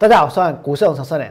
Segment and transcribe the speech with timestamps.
[0.00, 1.28] 大家好，我是股市永生人。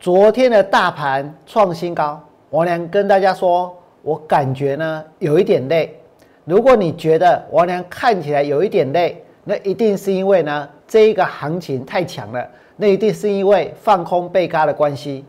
[0.00, 6.00] 昨天的大盘创新高，王良跟大家说，我感觉呢有一点累。
[6.46, 15.22] 如果你觉得王良看起来有一点累，那一定是因为呢这一个行情太强了，那一定是因为放空被嘎的关系。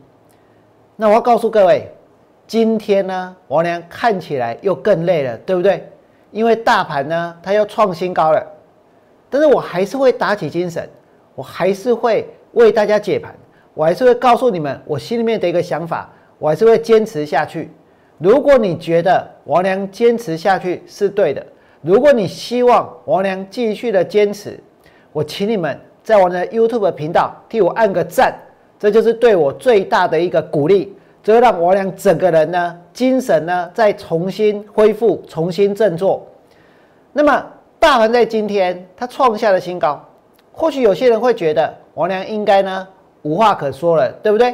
[0.95, 1.91] 那我要告诉各位，
[2.47, 5.85] 今天呢王良看起来又更累了，对不对？
[6.31, 8.41] 因为大盘呢它又创新高了，
[9.29, 10.89] 但是我还是会打起精神，
[11.35, 12.25] 我还是会。
[12.53, 13.35] 为大家解盘，
[13.73, 17.69] 我还是会告诉你们我心里面的一个想法，我还是会坚持下去。
[18.17, 21.45] 如果你觉得王良坚持下去是对的，
[21.81, 24.59] 如果你希望王良继续的坚持，
[25.13, 28.33] 我请你们在我的 YouTube 频道替我按个赞，
[28.79, 36.25] 这就是对我最大的一个鼓励，这会让王良整个人呢精神呢再重新恢复，重新振作。
[37.13, 37.45] 那么
[37.77, 40.03] 大盘在今天它创下了新高，
[40.51, 41.71] 或许有些人会觉得。
[41.97, 42.87] 王良应该呢
[43.23, 44.53] 无话可说了，对不对？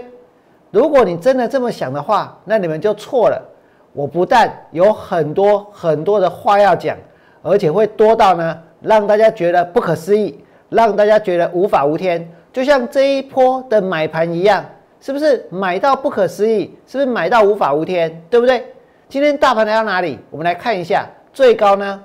[0.71, 3.49] 如果你真的这么想的话，那你们就错了。
[3.91, 6.97] 我不但有很多很多的话要讲，
[7.41, 12.25] 而且会多到呢让大家觉得不可思议，让大家觉得无法无天。
[12.53, 14.63] 就像这一波的买盘一样，
[15.01, 16.73] 是不是买到不可思议？
[16.87, 18.23] 是不是买到无法无天？
[18.29, 18.65] 对不对？
[19.09, 20.17] 今天大盘来到哪里？
[20.31, 22.01] 我们来看一下，最高呢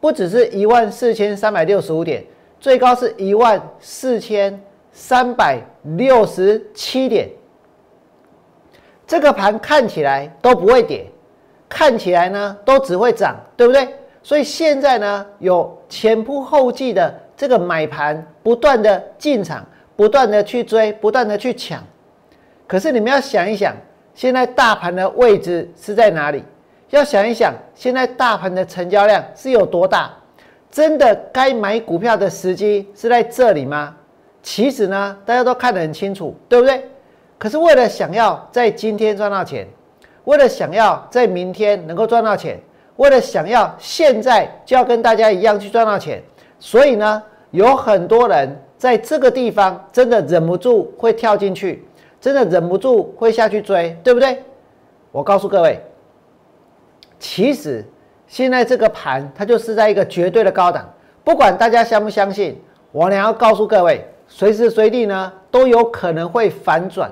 [0.00, 2.24] 不只是一万四千三百六十五点，
[2.58, 4.58] 最高是一万四千。
[4.98, 5.62] 三百
[5.96, 7.30] 六十七点，
[9.06, 11.06] 这个盘看起来都不会跌，
[11.68, 13.88] 看起来呢都只会涨，对不对？
[14.24, 21.80] 所以现在呢有前仆后继的这个买盘不断的进场，不断的去追，不断的去抢。
[22.66, 23.72] 可是你们要想一想，
[24.14, 26.42] 现在大盘的位置是在哪里？
[26.90, 30.12] 要想一想，现在大盘的成交量是有多大？
[30.72, 33.94] 真的该买股票的时机是在这里吗？
[34.42, 36.88] 其实呢，大家都看得很清楚，对不对？
[37.38, 39.66] 可是为了想要在今天赚到钱，
[40.24, 42.58] 为了想要在明天能够赚到钱，
[42.96, 46.22] 为了想要现在就要跟大家一样去赚到钱，
[46.58, 51.86] 所以呢，有很多人在这个地方真的忍不住会跳进去，
[52.20, 54.42] 真的忍不住会下去追，对不对？
[55.12, 55.80] 我告诉各位，
[57.18, 57.84] 其实
[58.26, 62.60] 现在这个盘它就是在一个绝对的高档，不管大家相不相信，
[62.90, 64.04] 我俩要告诉各位。
[64.28, 67.10] 随时随地呢都有可能会反转，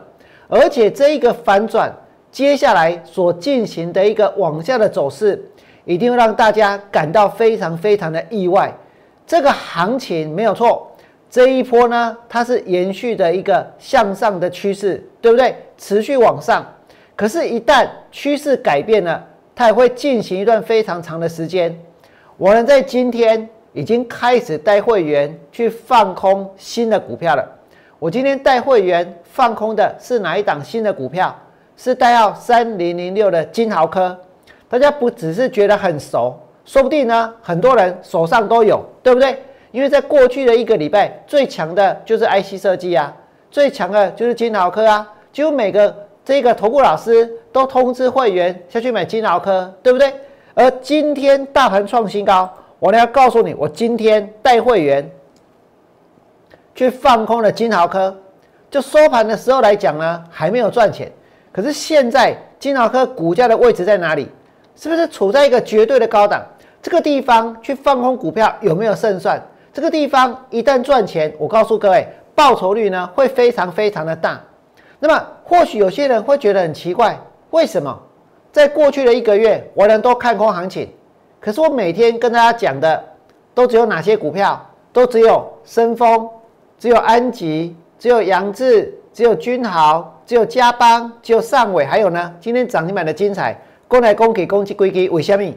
[0.48, 1.92] 而且这一个反转
[2.30, 5.42] 接下来所进行的一个往下的走势，
[5.84, 8.72] 一定会让大家感到非常非常的意外。
[9.26, 10.92] 这个行情没有错，
[11.28, 15.56] 这一波呢它是延续的一个向上的趋势，对不对？
[15.78, 16.64] 持续往上。
[17.16, 21.76] 可是，一旦趋势改变了，它也会进行一段非常长的时间。
[22.36, 23.48] 我们在今天。
[23.76, 27.46] 已经开始带会员去放空新的股票了。
[27.98, 31.36] 我今天带会员放空的是哪一档新的股票？
[31.76, 34.18] 是代号三零零六的金豪科。
[34.66, 36.34] 大家不只是觉得很熟，
[36.64, 39.38] 说不定呢，很多人手上都有，对不对？
[39.72, 43.14] 因为在过去的一个礼拜，最强的就是 IC 设计啊，
[43.50, 45.94] 最强的就是金豪科啊，几乎每个
[46.24, 50.14] 这个投顾老师都通知会员下去买金豪科，对不对？
[50.54, 52.50] 而今天大盘创新高。
[52.78, 55.10] 我呢要告诉你，我今天带会员
[56.74, 58.16] 去放空了金豪科，
[58.70, 61.10] 就收盘的时候来讲呢，还没有赚钱。
[61.52, 64.28] 可是现在金豪科股价的位置在哪里？
[64.74, 66.44] 是不是处在一个绝对的高档？
[66.82, 69.42] 这个地方去放空股票有没有胜算？
[69.72, 74.38] 这个地方一旦赚钱，我告诉各位，报酬率呢会非常非常的大。
[74.98, 77.18] 那么或许有些人会觉得很奇怪，
[77.50, 77.98] 为什么
[78.52, 80.90] 在过去的一个月，我能都看空行情？
[81.40, 83.04] 可是我每天跟大家讲的，
[83.54, 84.64] 都只有哪些股票？
[84.92, 86.26] 都只有深丰，
[86.78, 92.34] 只有安吉，只有杨志，只有君豪，只有嘉邦，只有尚伟，还有呢？
[92.40, 93.54] 今天涨停板的精彩，
[93.86, 95.54] 过来恭喜恭喜归给为虾米？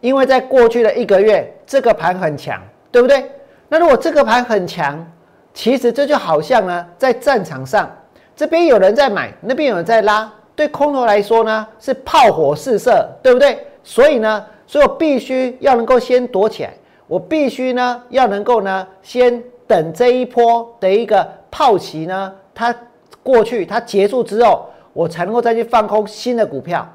[0.00, 2.58] 因为在过去的一个月，这个盘很强，
[2.90, 3.30] 对不对？
[3.68, 5.06] 那如果这个盘很强，
[5.52, 7.94] 其实这就好像呢，在战场上，
[8.34, 13.66] 这边有人在买，那边有人在拉，对空头来说呢，是炮火四射，对不对？
[13.82, 16.72] 所以呢，所以我必须要能够先躲起来，
[17.06, 22.74] 我必须呢要能够呢先等这一波的一个炮期呢它
[23.22, 26.86] 过去，它结束之后，我才能够再去放空新的股票。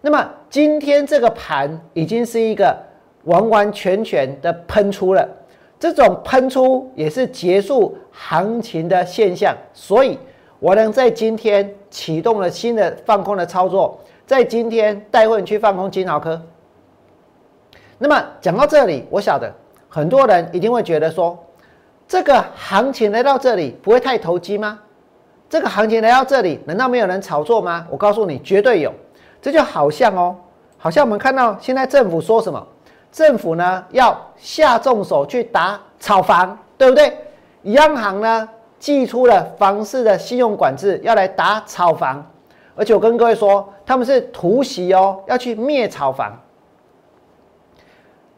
[0.00, 2.76] 那么今天这个盘已经是一个
[3.24, 5.28] 完完全全的喷出了，
[5.78, 10.18] 这种喷出也是结束行情的现象，所以
[10.60, 14.00] 我能在今天启动了新的放空的操作。
[14.28, 16.38] 在今天带会去放空金豪科。
[17.96, 19.50] 那么讲到这里，我晓得
[19.88, 21.46] 很多人一定会觉得说，
[22.06, 24.80] 这个行情来到这里不会太投机吗？
[25.48, 27.86] 这个行情来到这里，难道没有人炒作吗？
[27.88, 28.92] 我告诉你，绝对有。
[29.40, 30.36] 这就好像哦，
[30.76, 32.62] 好像我们看到现在政府说什么？
[33.10, 37.16] 政府呢要下重手去打炒房，对不对？
[37.62, 38.46] 央行呢
[38.78, 42.22] 寄出了房市的信用管制，要来打炒房。
[42.78, 46.40] 而且我跟各位说，他们是突袭哦，要去灭炒房。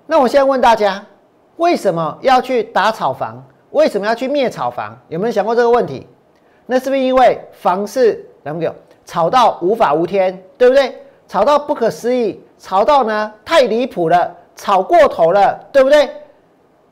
[0.07, 1.05] 那我现在问大家，
[1.57, 3.45] 为什么要去打炒房？
[3.71, 4.99] 为什么要去灭炒房？
[5.09, 6.07] 有没有想过这个问题？
[6.65, 10.97] 那是不是因为房市两个炒到无法无天，对不对？
[11.29, 16.09] 炒到不可思议，炒到呢太离谱了，炒过头了，对不对？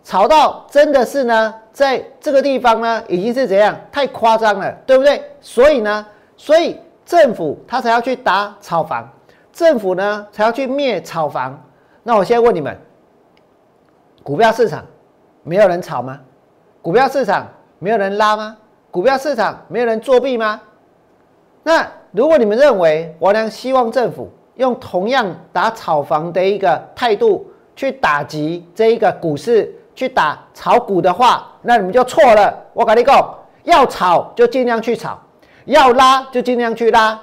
[0.05, 5.23] 炒到真的是呢，在这个地方呢，已经是怎样太夸张了，对不对？
[5.41, 6.07] 所以呢，
[6.37, 9.09] 所以政府他才要去打炒房，
[9.51, 11.59] 政府呢才要去灭炒房。
[12.03, 12.79] 那我现在问你们，
[14.23, 14.85] 股票市场
[15.43, 16.21] 没有人炒吗？
[16.83, 18.55] 股票市场没有人拉吗？
[18.91, 20.61] 股票市场没有人作弊吗？
[21.63, 32.55] 那如果你们认为我良希望政府用同样打炒房的一个态度去打击这一个股市，去打炒股的话，那你们就错了。
[32.75, 35.19] 我跟你讲，要炒就尽量去炒，
[35.69, 37.19] 要拉就尽量去拉，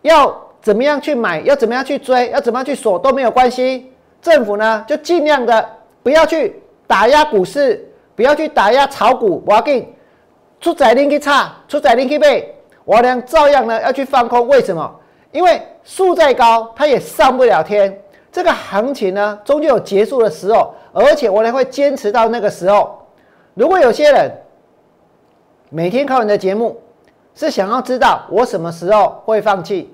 [0.00, 3.92] 要怎么样去买，要怎么样去追，要怎么样去锁都没有关系。
[4.20, 5.68] 政府呢就尽量的
[6.02, 7.88] 不要去打压股市。
[8.14, 9.88] 不要去打压炒股，我要给
[10.60, 14.46] 出载令去差，出载令去背，我俩照样呢要去放空。
[14.46, 15.00] 为什么？
[15.32, 17.98] 因为树再高，它也上不了天。
[18.30, 23.02] 这个行情呢，终究有结束的时候，而且我俩会坚持到那个时候。
[23.54, 24.30] 如果有些人
[25.70, 26.78] 每天看你的节目，
[27.34, 29.92] 是想要知道我什么时候会放弃，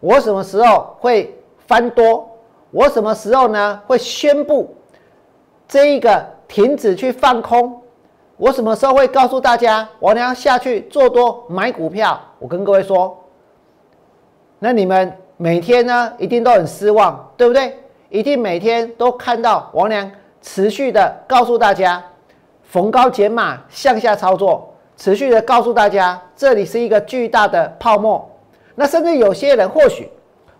[0.00, 2.28] 我什么时候会翻多，
[2.70, 4.74] 我什么时候呢会宣布
[5.68, 6.24] 这一个。
[6.50, 7.80] 停止去放空，
[8.36, 12.20] 我什么时候会告诉大家我要下去做多买股票？
[12.40, 13.16] 我跟各位说，
[14.58, 17.78] 那你们每天呢一定都很失望，对不对？
[18.08, 20.10] 一定每天都看到王良
[20.42, 22.02] 持续的告诉大家
[22.64, 24.69] 逢高减码向下操作，
[25.00, 28.30] 持续的告诉大家这里是一个巨大的泡沫。
[28.74, 30.08] 那甚至有些人或许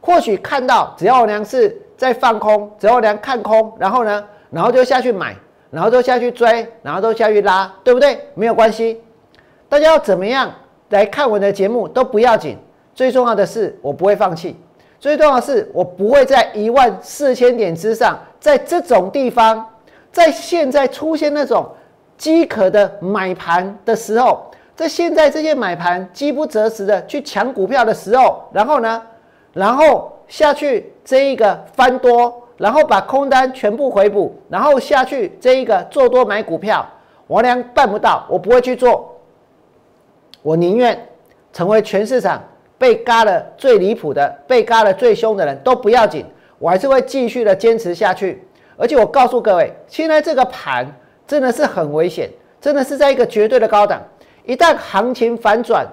[0.00, 5.36] 或许看到只要王良是在放空，只要王良看空，然后呢，然后就下去买。
[5.70, 8.18] 然后就下去追，然后就下去拉，对不对？
[8.34, 9.00] 没有关系，
[9.68, 10.52] 大家要怎么样
[10.88, 12.58] 来看我的节目都不要紧。
[12.92, 14.56] 最重要的是，我不会放弃。
[14.98, 19.64] 最重要的是，我不会在一万四千点之上，在这种地方，
[20.10, 21.70] 在现在出现那种
[22.20, 24.44] 饥渴的买盘的时候，
[24.76, 29.02] 在现在这些买盘饥不择食的去抢股票的时候，然后呢，
[29.54, 32.36] 然后下去这一个翻多。
[32.60, 36.86] 然后把空单全部回补，然后下去这一个做多买股票，
[37.26, 39.18] 我俩办不到，我不会去做。
[40.42, 41.08] 我宁愿
[41.54, 42.44] 成为全市场
[42.76, 46.22] 被嘎的最离谱的、被嘎的最凶的人都不要紧，
[46.58, 48.46] 我还是会继续的坚持下去。
[48.76, 50.86] 而且我告诉各位，现在这个盘
[51.30, 52.28] 真的是很危险，
[52.60, 54.02] 真的是在一个绝对的高档。
[54.44, 55.86] 一旦行情反转，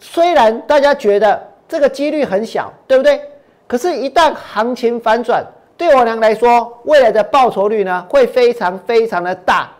[0.00, 1.38] 虽然大家觉得
[1.68, 3.20] 这个几率很小，对不对？
[3.66, 5.44] 可是，一旦行情反转，
[5.76, 9.70] 对我娘来说，未来的报酬率呢会非常非常的大，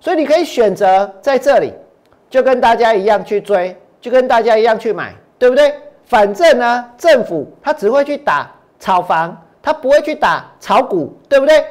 [0.00, 1.72] 所以你可以选择在这里，
[2.28, 5.72] 就跟大家一样去追，就跟大家一样去买，对不对？
[6.06, 11.64] 反正呢，政府他只会去打炒房，他不会去打炒股，对不对？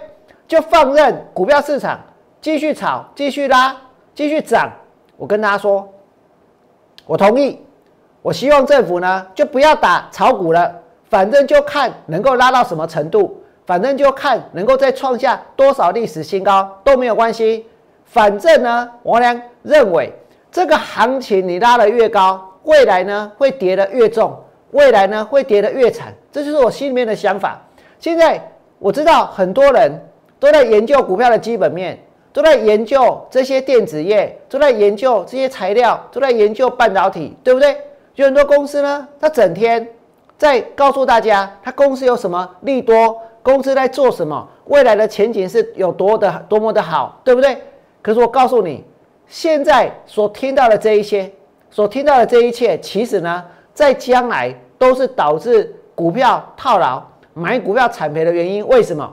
[0.48, 2.00] 就放任股票市场
[2.42, 3.76] 继续炒、继续拉、
[4.16, 4.72] 继续涨。
[5.16, 5.88] 我跟大家说，
[7.06, 7.60] 我同意。
[8.24, 10.74] 我希望政府呢就不要打炒股了，
[11.10, 13.38] 反正就看能够拉到什么程度。
[13.64, 17.66] 反正就看能够再创下多少历史新高都没有关系。
[18.04, 20.12] 反正呢，我俩认为
[20.52, 24.36] 这个行情你拉得越高，未来呢会跌得越重，
[24.72, 26.14] 未来呢会跌得越惨。
[26.32, 27.62] 这就是我心里面的想法。
[28.00, 28.42] 现在
[28.80, 29.92] 我知道很多人
[30.40, 31.98] 都在研究股票的基本面，
[32.34, 37.78] 都在研究这些电子业，都在研究这些材料，都在研究半导体，对不对？
[38.16, 39.88] 有很多公司呢，他整天
[40.38, 43.18] 在告诉大家，他公司有什么利多。
[43.44, 44.48] 公司在做什么？
[44.66, 47.58] 未来的前景是有多的多么的好，对不对？
[48.04, 48.84] 可是我告诉你，
[49.28, 51.32] 现在所听到的这一些，
[51.72, 57.02] 所听到的这一切，其实呢，在将来都是导致股票套牢、
[57.34, 58.66] 买股票惨赔的原因。
[58.68, 59.12] 为什么？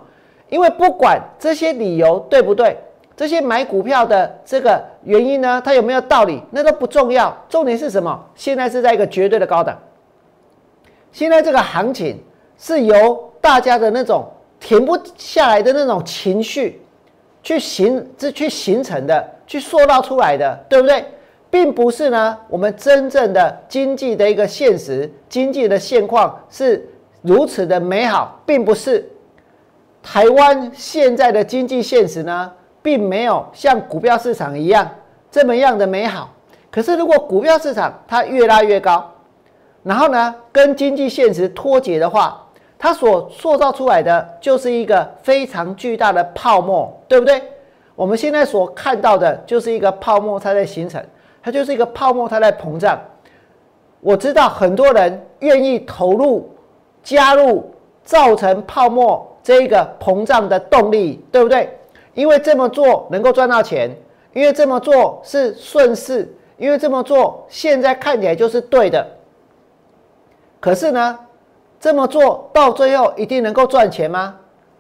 [0.51, 2.77] 因为不管这些理由对不对，
[3.19, 7.37] 这些买股票的这个原因呢，它有没有道理，那都不重要。
[7.51, 8.25] 重点是什么？
[8.35, 9.77] 现在是在一个绝对的高档，
[11.13, 12.19] 现在这个行情
[12.57, 13.27] 是由。
[13.41, 16.83] 大家的那种停不下来的那种情绪，
[17.41, 21.05] 去形这去形成的，去塑造出来的，对不对？
[21.49, 26.85] 并不是呢，我们真正的经济的一个现实，经济的现况是
[27.23, 29.09] 如此的美好，并不是。
[30.03, 32.53] 台湾现在的经济现实呢，
[32.89, 34.89] 并没有像股票市场一样
[35.31, 36.31] 这么样的美好。
[36.71, 39.13] 可是，如果股票市场它越拉越高，
[39.83, 42.43] 然后呢，跟经济现实脱节的话，
[42.79, 47.43] 它所塑造出来的就是一个非常巨大的泡沫，对不对？
[47.95, 51.05] 我们现在所看到的就是一个泡沫，它在形成，
[51.43, 52.99] 它就是一个泡沫，它在膨胀。
[54.01, 56.51] 我知道很多人愿意投入
[57.03, 57.71] 加入，
[58.03, 61.69] 造成泡沫这一个膨胀的动力，对不对？
[62.19, 63.89] 因为这么做能够赚到钱，
[64.33, 69.07] 因为这么做是顺势，因为这么做现在看起来就是对的。
[70.59, 71.17] 可是呢？
[71.79, 74.35] 这么做到最后一定能够赚钱吗？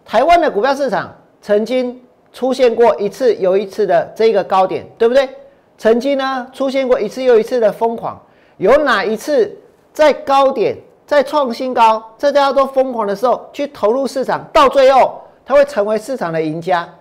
[0.04, 2.02] 台湾的股票市场曾经
[2.33, 5.28] 出现过一次又一次的这个高点，对不对？
[5.76, 8.21] 曾经呢出现过一次又一次的疯狂，
[8.57, 9.57] 有哪一次
[9.92, 10.76] 在高点
[11.07, 16.92] 在创新高，大家都疯狂的时候去投入市场，到最后他会成为市场的赢家？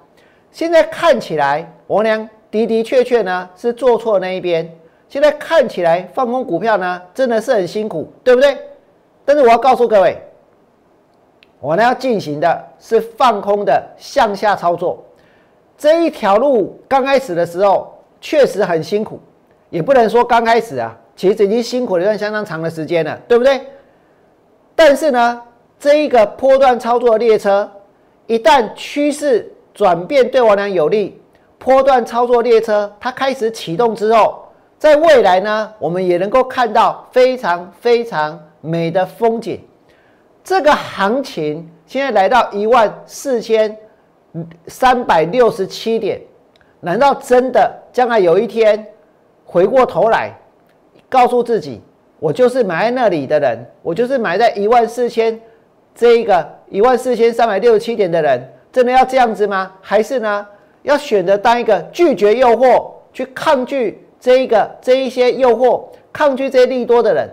[0.58, 4.68] 现在看起来，我娘的的确确呢是做错那一边。
[5.08, 8.58] 现在看起来放空股票呢真的是很辛苦，对不对？
[9.24, 10.20] 但是我要告诉各位，
[11.60, 15.06] 我呢要进行的是放空的向下操作。
[15.78, 19.20] 这一条路刚开始的时候确实很辛苦，
[19.70, 23.62] 也不能说刚开始啊，其实已经辛苦了一段相当长的时间了，对不对？
[24.76, 25.40] 但是呢，
[25.80, 27.70] 这一个波段操作的列车，
[28.26, 31.22] 一旦趋势转变对我俩有利，
[31.60, 34.44] 波段操作列车它开始启动之后，
[34.80, 38.44] 在未来呢，我们也能够看到非常非常。
[38.60, 39.62] 美的风景，
[40.44, 43.78] 这个行情现在来到一万四千
[44.66, 46.20] 三百六十七点，
[46.82, 48.86] 难道真的将来有一天
[49.46, 50.34] 回过头来
[51.08, 51.82] 告诉自己，
[52.20, 55.40] 我就是买在那里的人，我就是买在一万四千
[55.94, 58.42] 这一个一万四千三百六十七点的人，
[58.78, 59.72] 真的要这样子吗？
[59.82, 60.46] 还是呢，
[60.84, 67.28] 要选择当一个拒绝诱惑，去抗拒这一个这一些诱惑，抗拒这些利多的人？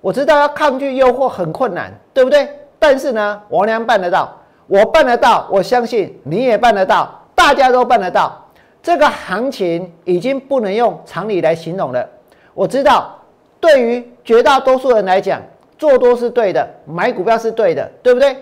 [0.00, 2.48] 我知道要抗拒诱惑很困难，对不对？
[2.78, 4.34] 但是呢，王良办得到，
[4.66, 8.42] 我办得到，我相信你也办得到，大家都办得到。
[8.82, 12.08] 这个行情已经不能用常理来形容了。
[12.54, 13.18] 我知道，
[13.60, 15.42] 对于绝大多数人来讲，
[15.76, 18.34] 做多是对的，买股票是对的，对不对？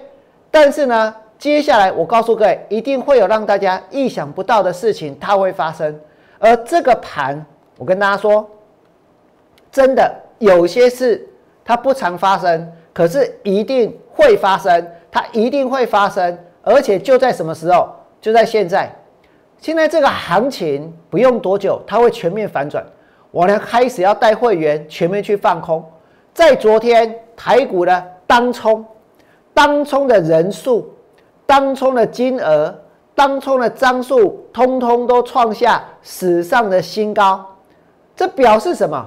[0.53, 5.99] 但是呢，接下来我告诉各位，一定会有让大家意想不到的事情它会发生。
[6.39, 7.45] 而这个盘，
[7.77, 8.49] 我跟大家说，
[9.71, 11.25] 真的有些事。
[11.65, 14.91] 它不常发生，可是一定会发生。
[15.11, 17.91] 它一定会发生，而且就在什么时候？
[18.23, 18.91] 就在现在。
[19.59, 22.83] 现在这个行情不用多久，它会全面反转。
[23.31, 25.85] 我呢开始要带会员全面去放空。
[26.33, 28.83] 在昨天台股的当冲，
[29.53, 30.91] 当冲的人数、
[31.49, 32.79] 当冲的金额、
[33.15, 37.43] 当冲的张数，通通都创下史上的新高。
[38.15, 39.03] 这表示什么？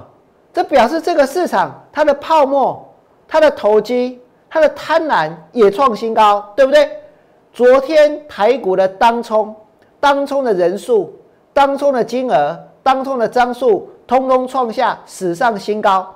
[0.52, 2.84] 这表示这个市场它的泡沫、
[3.28, 4.20] 它的投机、
[4.50, 6.90] 它的贪婪也创新高，对不对？
[7.52, 9.54] 昨天台股的当冲、
[10.00, 11.14] 当冲的人数、
[11.52, 16.12] 当冲的金额、当冲的张数，通通创下史上新高。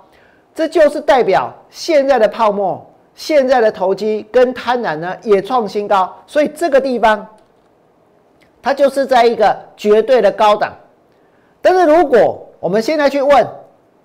[0.52, 2.84] 这就是代表现在的泡沫、
[3.16, 6.14] 现在的投机跟贪婪呢也创新高。
[6.24, 7.26] 所以这个地方，
[8.62, 10.72] 它就是在一个绝对的高档。
[11.60, 13.44] 但是如果我们现在去问，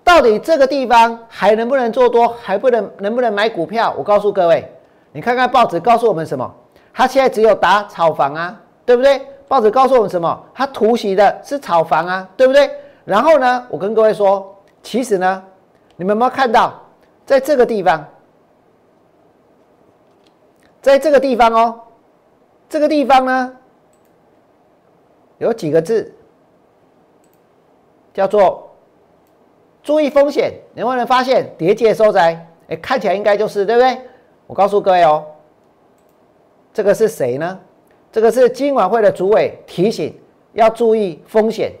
[0.02, 3.94] 到底这个地方还能不能做多，还不能能不能买股票？
[3.96, 4.68] 我告诉各位，
[5.12, 6.52] 你看看报纸告诉我们什么？
[6.92, 9.20] 它现在只有打炒房啊，对不对？
[9.46, 10.44] 报纸告诉我们什么？
[10.54, 12.70] 它突袭的是炒房啊，对不对？
[13.04, 15.42] 然后呢，我跟各位说，其实呢，
[15.96, 16.72] 你们有没有看到，
[17.24, 18.04] 在这个地方，
[20.82, 21.80] 在这个地方哦，
[22.68, 23.56] 这个地方呢，
[25.38, 26.12] 有几个字，
[28.12, 28.68] 叫做。
[29.84, 32.46] 注意风险，有没有人发现叠界收窄？
[32.68, 34.00] 哎，看起来应该就是，对不对？
[34.46, 35.26] 我告诉各位哦，
[36.72, 37.58] 这个是谁呢？
[38.12, 40.16] 这个是今晚会的主委提醒
[40.52, 41.72] 要注意风险。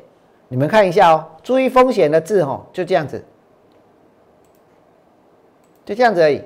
[0.48, 3.24] 你们看一下哦，注意风险的字哦，就这样子，
[5.84, 6.42] 就这样子而已。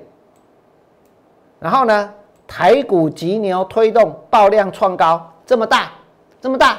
[1.58, 2.14] 然后呢，
[2.47, 5.91] 台股急牛推动爆量创高，这么大，
[6.41, 6.79] 这么大。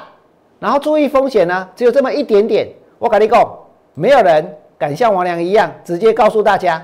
[0.59, 2.67] 然后注意风险呢，只有这么一点点。
[2.97, 3.47] 我跟你讲，
[3.93, 4.57] 没有人。
[4.79, 6.79] 敢像王良一样直接告诉大家，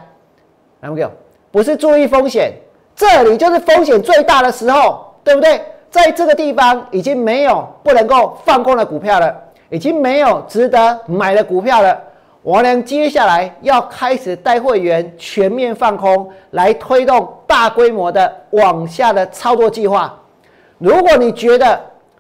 [0.80, 0.98] 来，不
[1.52, 2.52] 不是注意风险，
[2.96, 5.62] 这里就是风险最大的时候，对不对？
[5.92, 12.02] 在这个地方已经没有不能够放空的股票了，已经没有值得买的股票了。
[12.44, 20.14] 王良接下来要开始带会员全面放空，来推动大规模的往下的操作计划。
[20.78, 21.80] 如果你觉得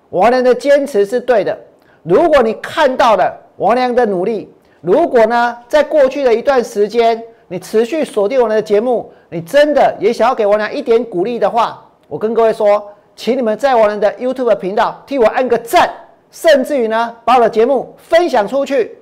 [0.09, 1.57] 王良的坚持是对的，
[2.03, 4.49] 如果你看到了王良的努力，
[4.79, 12.89] 如果呢在过去的一段时间你持续锁定我们的节目，你真的也想要给王良一点鼓励的话，我跟各位说。
[13.15, 15.87] 请你们在我们的 YouTube 频道替我按个赞，
[16.31, 18.97] 甚至于呢，把我的节目分享出去。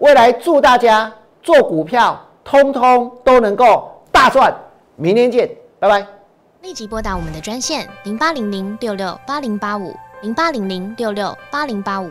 [0.00, 4.50] 未来祝大家做股票，通通都能够大赚。
[4.96, 6.06] 明天见，拜拜。
[6.62, 12.10] 立即拨打我们的专线零八零零六六八零八五零八零零六六八零八五